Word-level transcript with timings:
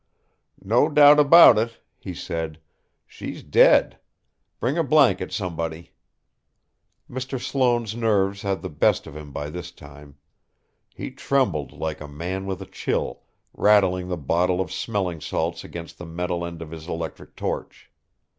"No 0.63 0.89
doubt 0.89 1.19
about 1.19 1.59
it," 1.59 1.79
he 1.99 2.15
said. 2.15 2.59
"She's 3.05 3.43
dead. 3.43 3.99
Bring 4.59 4.75
a 4.75 4.83
blanket, 4.83 5.31
somebody!" 5.31 5.91
Mr. 7.07 7.39
Sloane's 7.39 7.95
nerves 7.95 8.41
had 8.41 8.63
the 8.63 8.69
best 8.71 9.05
of 9.05 9.15
him 9.15 9.31
by 9.31 9.51
this 9.51 9.69
time. 9.69 10.17
He 10.95 11.11
trembled 11.11 11.71
like 11.71 12.01
a 12.01 12.07
man 12.07 12.47
with 12.47 12.63
a 12.63 12.65
chill, 12.65 13.21
rattling 13.53 14.07
the 14.07 14.17
bottle 14.17 14.59
of 14.59 14.71
smelling 14.71 15.21
salts 15.21 15.63
against 15.63 15.99
the 15.99 16.07
metal 16.07 16.43
end 16.43 16.63
of 16.63 16.71
his 16.71 16.87
electric 16.87 17.35
torch. 17.35 17.91